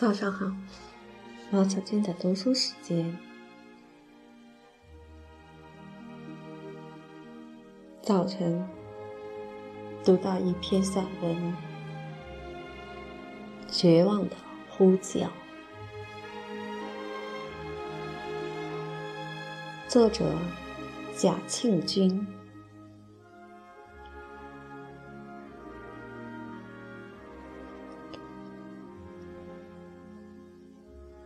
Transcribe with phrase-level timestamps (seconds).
[0.00, 0.46] 早上好，
[1.50, 3.18] 毛小娟的读书时间。
[8.00, 8.64] 早晨
[10.04, 11.34] 读到一篇散文，
[13.68, 14.36] 《绝望的
[14.70, 15.22] 呼叫》，
[19.88, 20.32] 作者
[21.16, 22.24] 贾庆君。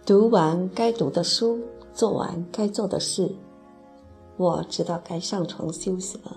[0.04, 1.60] 读完该读的书，
[1.94, 3.32] 做完该做的事，
[4.36, 6.36] 我知道该上床休息了。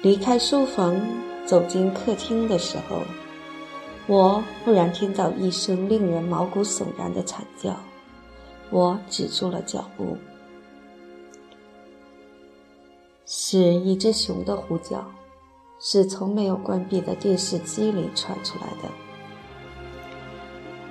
[0.00, 0.98] 离开书房，
[1.44, 3.02] 走进客厅的时候，
[4.06, 7.76] 我忽然听到一声令人毛骨悚然的惨叫。
[8.70, 10.16] 我止住了脚步，
[13.26, 15.04] 是一只熊的呼叫，
[15.78, 18.88] 是从没有关闭的电视机里传出来的。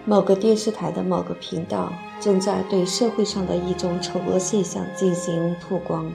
[0.10, 1.92] 某个电视台的某个频道
[2.22, 6.10] 正在对社会上的一种丑恶现象进行曝光。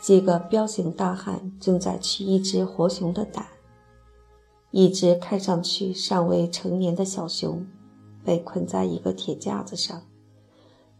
[0.00, 3.46] 几个彪形大汉正在取一只活熊的胆。
[4.72, 7.64] 一只看上去尚未成年的小熊
[8.24, 10.02] 被捆在一个铁架子上，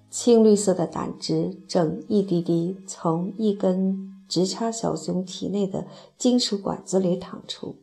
[0.08, 7.80] 青绿色的胆汁正一滴滴从一根直插小熊体内的金属管子里淌出。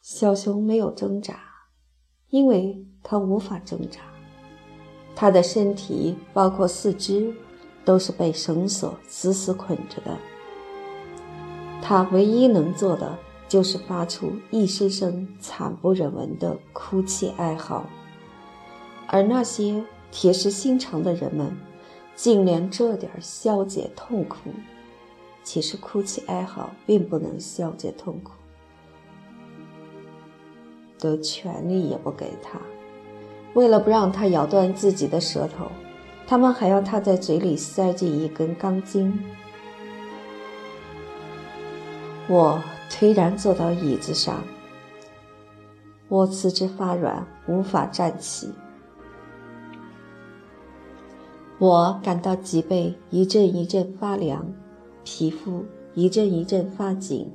[0.00, 1.49] 小熊没有挣扎。
[2.30, 4.00] 因为他无法挣扎，
[5.14, 7.34] 他的身体包括四肢
[7.84, 10.16] 都是被绳索死死捆着的。
[11.82, 17.84] 他唯一能做的就是发出一声声惨不忍闻的哭泣哀嚎，
[19.08, 19.82] 而那些
[20.12, 21.56] 铁石心肠的人们，
[22.14, 24.50] 竟连这点消解痛苦，
[25.42, 28.32] 其实哭泣哀嚎并不能消解痛苦。
[31.00, 32.60] 的权利也不给他，
[33.54, 35.66] 为了不让他咬断自己的舌头，
[36.26, 39.12] 他们还要他在嘴里塞进一根钢筋。
[42.28, 44.42] 我颓然坐到椅子上，
[46.08, 48.50] 我四肢发软，无法站起。
[51.58, 54.46] 我感到脊背一阵一阵发凉，
[55.04, 57.30] 皮肤一阵一阵发紧。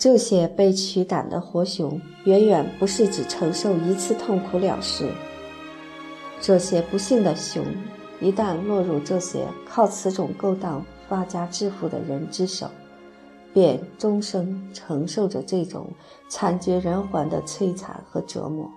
[0.00, 5.06] 这些被取胆的活熊，远远不是只承受一次痛苦了事。
[6.40, 7.62] 这些不幸的熊，
[8.18, 12.66] 一旦落入这些靠此种勾当发家致富的人之手，
[13.52, 15.86] 便终生承受着这种
[16.30, 18.70] 惨绝人寰的摧残和折磨。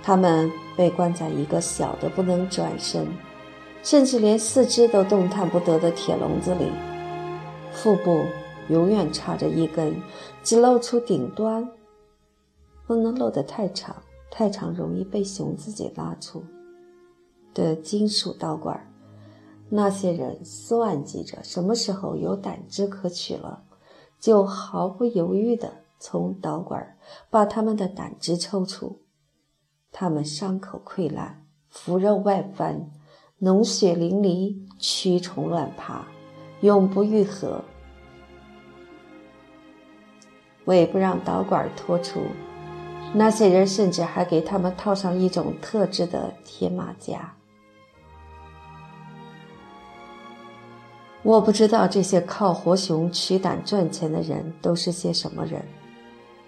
[0.00, 3.04] 他们被关在一个小的不能转身，
[3.82, 6.66] 甚至连四肢都动弹不得的铁笼子里，
[7.72, 8.24] 腹部。
[8.70, 10.00] 永远插着一根，
[10.42, 11.68] 只露出顶端，
[12.86, 13.96] 不能露得太长，
[14.30, 16.42] 太长容易被熊自己拉出
[17.52, 18.86] 的金属导管。
[19.68, 23.64] 那些人算计着什么时候有胆汁可取了，
[24.18, 26.96] 就毫不犹豫地从导管
[27.28, 29.00] 把他们的胆汁抽出。
[29.92, 32.90] 他们伤口溃烂，腐肉外翻，
[33.40, 36.06] 脓血淋漓，蛆虫乱爬，
[36.60, 37.64] 永不愈合。
[40.66, 42.20] 为不让导管脱出，
[43.12, 47.34] 那些人甚至还给他们套上一种特制的铁马甲。
[51.22, 55.62] 我不知道这些靠活熊取胆赚钱的人都是些什么人，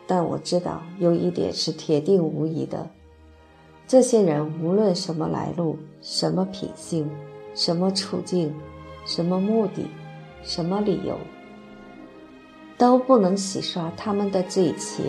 [0.06, 2.88] 但我知道有一点是铁定无疑的：
[3.86, 7.10] 这些人无论什么来路、什么品性、
[7.54, 8.54] 什么处境、
[9.04, 9.86] 什么目的、
[10.42, 11.18] 什么理由。
[12.82, 15.02] 都不能洗刷他们的罪愆，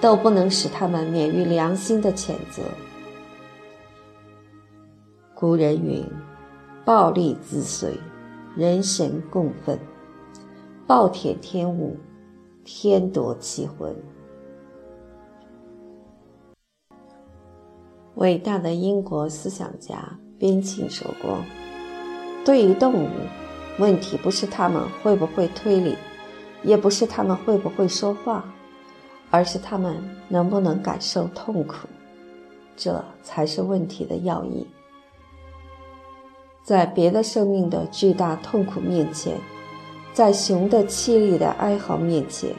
[0.00, 2.62] 都不能使他们免于良心的谴责。
[5.34, 6.06] 古人云
[6.86, 7.98] ：“暴力自随，
[8.54, 9.76] 人神共愤；
[10.86, 11.96] 暴殄天物，
[12.62, 13.92] 天夺其魂。”
[18.14, 21.38] 伟大的英国思想家边沁说过
[22.46, 23.08] ：“对于动物，
[23.80, 25.96] 问题不是他们会不会推理。”
[26.62, 28.44] 也不是他们会不会说话，
[29.30, 29.96] 而是他们
[30.28, 31.88] 能不能感受痛苦，
[32.76, 34.66] 这才是问题的要义。
[36.62, 39.36] 在别的生命的巨大痛苦面前，
[40.12, 42.54] 在熊的凄厉的哀嚎面前，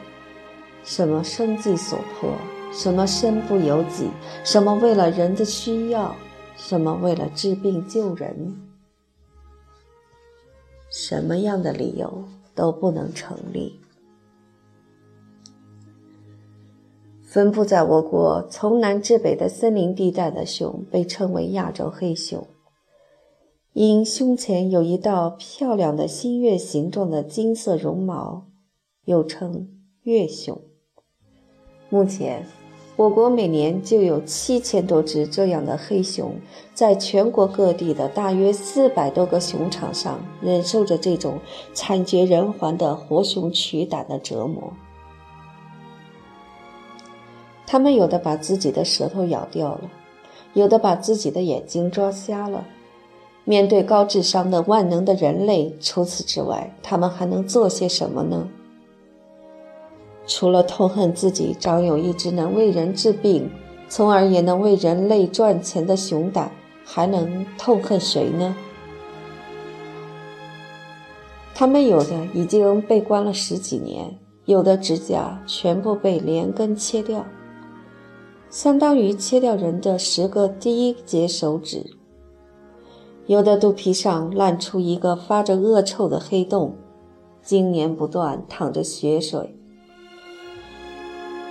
[0.84, 2.30] 什么生计所迫，
[2.72, 4.10] 什么身不由己，
[4.44, 6.14] 什么为了人的需要，
[6.56, 8.54] 什么为了治病救人，
[10.90, 13.80] 什么样的理由都不能成立。
[17.32, 22.46] 分布在我国从南至北的森林地带的熊被称为亚洲黑熊，
[23.72, 28.48] 因胸前有一道漂亮的新月形状的金色绒毛，
[29.06, 29.66] 又称
[30.02, 30.60] 月熊。
[31.88, 32.44] 目前，
[32.96, 36.34] 我国每年就有七千多只这样的黑熊，
[36.74, 41.38] 在全国各地的大约四百多个熊场上，忍受着这种
[41.72, 44.70] 惨绝人寰的活熊取胆的折磨。
[47.72, 49.90] 他们有的把自己的舌头咬掉了，
[50.52, 52.66] 有的把自己的眼睛抓瞎了。
[53.44, 58.46] 面对高智商的万能的人类，除此之外，他们还能做些什么呢？
[60.26, 63.50] 除了痛恨自己长有一只能为人治病，
[63.88, 66.52] 从而也能为人类赚钱的熊胆，
[66.84, 68.54] 还能痛恨谁呢？
[71.54, 77.24] 他们有的已经被关了十几年，有的指甲全部被连根切掉。
[78.52, 81.86] 相当于切掉人的十个第一节手指，
[83.26, 86.76] 有的肚皮上烂出一个发着恶臭的黑洞，
[87.42, 89.54] 经年不断淌着血水；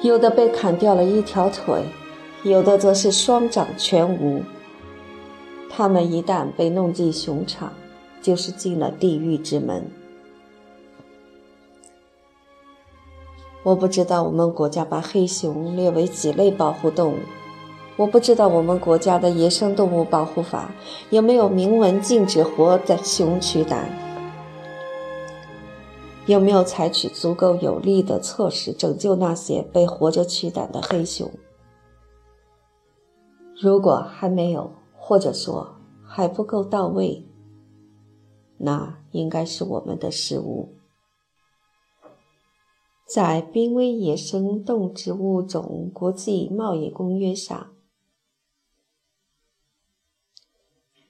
[0.03, 1.85] 有的被砍掉了一条腿，
[2.43, 4.43] 有的则是双掌全无。
[5.71, 7.73] 他们一旦被弄进熊场，
[8.21, 9.83] 就是进了地狱之门。
[13.63, 17.17] 我不知道我们国家把黑熊列为几类保护动物，
[17.95, 20.71] 我不知道我们国家的野生动物保护法
[21.11, 23.87] 有没有明文禁止活的熊取胆，
[26.25, 31.29] 有没有采取足够有力的措施拯救那些被活着取胆的黑熊。
[33.61, 37.23] 如果还没有，或者说还不够到位，
[38.57, 40.73] 那应该是我们的失误。
[43.13, 47.73] 在《濒危野生动植物种国际贸易公约》上，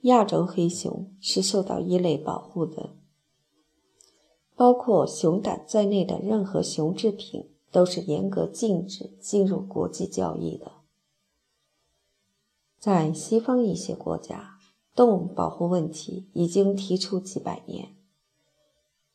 [0.02, 2.96] 亚洲黑熊是受到一类保护的，
[4.56, 10.72] 包括熊胆在内的任何熊制品都是严格禁止进入国际交易的。
[12.80, 14.58] 在西方一些国家，
[14.96, 17.96] 动物保护问题已经提出几百年。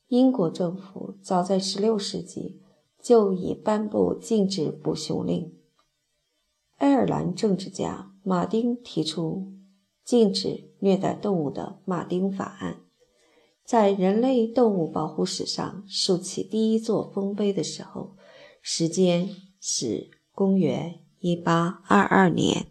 [0.06, 2.60] 英国政府早在16世纪。
[3.06, 5.56] 就已颁布禁止捕熊令。
[6.74, 9.52] 爱尔兰政治家马丁提出
[10.02, 12.80] 禁止虐待动物的马丁法案，
[13.62, 18.16] 在人类动物保护史上竖起第一座丰碑的时候，
[18.60, 19.28] 时间
[19.60, 22.66] 是公元一八二二年。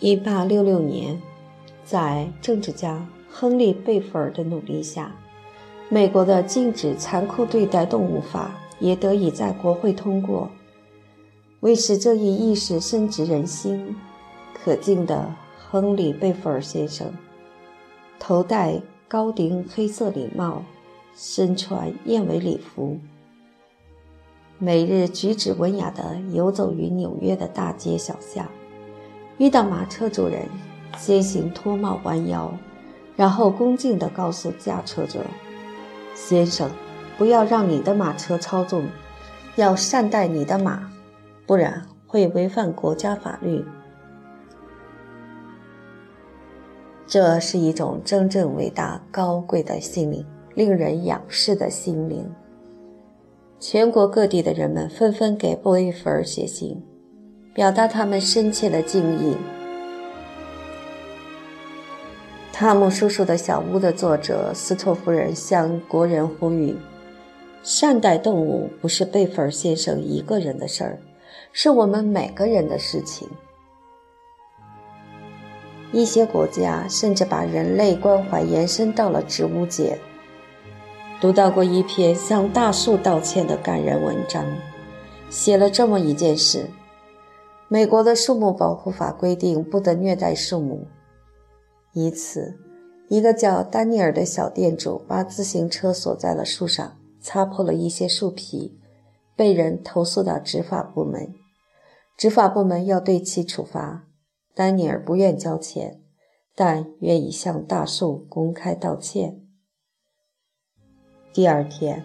[0.00, 1.22] 一八六六年。
[1.90, 5.12] 在政治家亨利·贝弗尔的努力下，
[5.88, 10.48] 美国的禁止残酷对待动物法也得以在国会通过。
[11.58, 13.96] 为使这一意识深植人心，
[14.54, 17.12] 可敬的亨利·贝弗尔先生，
[18.20, 20.62] 头戴高顶黑色礼帽，
[21.16, 23.00] 身穿燕尾礼服，
[24.58, 28.46] 每日举止文雅地游走于纽约的大街小巷，
[29.38, 30.46] 遇到马车主人。
[30.96, 32.52] 先行脱帽弯腰，
[33.16, 35.20] 然后恭敬地告诉驾车者
[36.14, 36.70] ：“先生，
[37.16, 38.84] 不要让你的马车操纵，
[39.56, 40.90] 要善待你的马，
[41.46, 43.64] 不然会违反国家法律。”
[47.06, 52.24] 这是一种真正伟大高贵的心灵，令人仰视的心灵。
[53.58, 56.80] 全国各地的人们纷纷给布伊弗尔写信，
[57.52, 59.32] 表达他们深切的敬意。
[62.60, 66.76] 《汤姆叔叔的小屋》的作者斯托夫人向国人呼吁：
[67.62, 70.98] 善待动物不是贝弗尔先生一个人的事儿，
[71.54, 73.26] 是我们每个人的事情。
[75.90, 79.96] 一些国家甚至把人类关怀延伸到了植物界。
[81.18, 84.44] 读到过一篇向大树道歉的感人文章，
[85.30, 86.66] 写了这么一件事：
[87.68, 90.86] 美国的树木保护法规定不得虐待树木。
[91.92, 92.56] 一次，
[93.08, 98.78] 一个叫丹尼尔的小店主把自行车锁在了树上，擦破了一些树皮，
[99.34, 101.34] 被人投诉到执法部门。
[102.16, 104.06] 执法部门要对其处罚。
[104.54, 106.00] 丹尼尔不愿交钱，
[106.54, 109.40] 但愿意向大树公开道歉。
[111.32, 112.04] 第二天，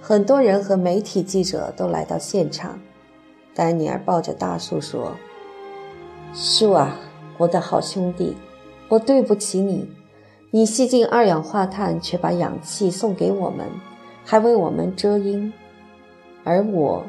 [0.00, 2.80] 很多人和媒体记者都来到现场。
[3.54, 5.16] 丹尼尔抱着大树说
[6.34, 6.98] ：“树啊，
[7.38, 8.36] 我的好兄弟。”
[8.90, 9.88] 我对不起你，
[10.50, 13.68] 你吸进二氧化碳，却把氧气送给我们，
[14.24, 15.52] 还为我们遮阴，
[16.42, 17.04] 而我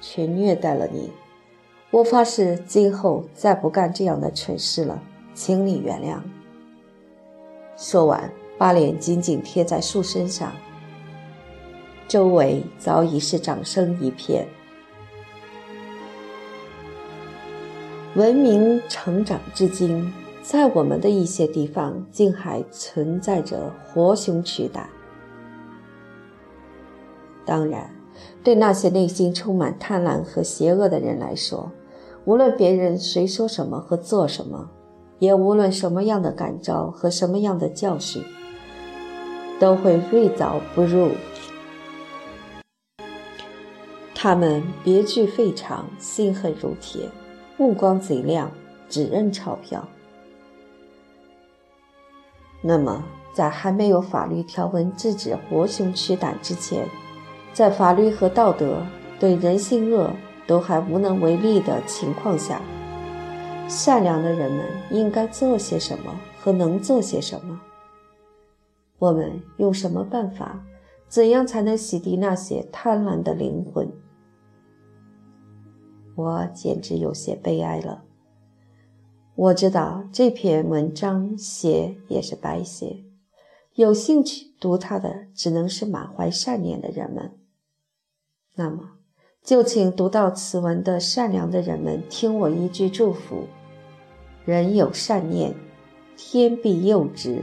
[0.00, 1.10] 却虐待了你。
[1.90, 5.02] 我发誓，今后再不干这样的蠢事了，
[5.34, 6.20] 请你原谅。
[7.76, 10.52] 说完，把脸紧紧贴在树身上，
[12.06, 14.46] 周围早已是掌声一片。
[18.16, 20.12] 文明成长至今，
[20.42, 24.90] 在我们的一些地方，竟还存在着活熊取胆。
[27.46, 27.88] 当然，
[28.42, 31.70] 对那些内心充满贪婪和邪恶的人来说，
[32.24, 34.68] 无论别人谁说什么和做什么，
[35.20, 38.20] 也无论什么样的感召和什么样的教训，
[39.60, 41.10] 都会锐早不入。
[44.16, 47.08] 他们别具非常，心狠如铁，
[47.60, 48.50] 目光贼亮，
[48.88, 49.86] 只认钞票。
[52.62, 56.88] 那么，在还没有法律条文制止活熊取胆之前，
[57.52, 58.86] 在法律和道德
[59.18, 60.10] 对人性恶。
[60.46, 62.60] 都还无能为力的情况下，
[63.68, 67.60] 善良的人们应该做些什么和能做些什么？
[68.98, 70.58] 我们用什么办法？
[71.08, 73.89] 怎样才能洗涤那些贪婪的灵魂？
[76.20, 78.04] 我简直有些悲哀了。
[79.34, 83.04] 我知道这篇文章写也是白写，
[83.74, 87.32] 有兴趣读它的只能是满怀善念的人们。
[88.54, 88.90] 那么。
[89.42, 93.46] 就请读到此文的善良的人们听我一句祝福：
[94.44, 95.54] 人有善念，
[96.14, 97.38] 天必佑之。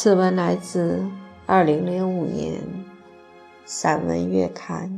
[0.00, 1.04] 此文来自
[1.44, 2.54] 二零零五年
[3.64, 4.88] 《散文月刊》。